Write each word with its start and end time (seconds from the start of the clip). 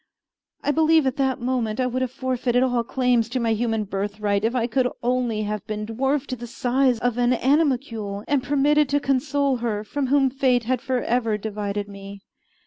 I 0.63 0.71
believe 0.71 1.05
at 1.05 1.17
that 1.17 1.39
moment 1.41 1.79
I 1.79 1.85
would 1.85 2.01
have 2.01 2.09
forfeited 2.09 2.63
all 2.63 2.83
claims 2.83 3.29
to 3.29 3.39
my 3.39 3.53
human 3.53 3.83
birthright 3.83 4.43
if 4.43 4.55
I 4.55 4.65
could 4.65 4.89
only 5.03 5.43
have 5.43 5.63
been 5.67 5.85
dwarfed 5.85 6.31
to 6.31 6.35
the 6.35 6.47
size 6.47 6.97
of 6.97 7.19
an 7.19 7.33
animalcule, 7.33 8.23
and 8.27 8.41
permitted 8.41 8.89
to 8.89 8.99
console 8.99 9.57
her 9.57 9.83
from 9.83 10.07
whom 10.07 10.31
fate 10.31 10.63
had 10.63 10.81
forever 10.81 11.37
divided 11.37 11.87
me. 11.87 12.23